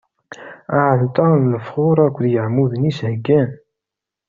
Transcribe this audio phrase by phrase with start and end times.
[0.77, 3.49] Aɛalṭar n lebxuṛ akked yeɛmuden-is heggan.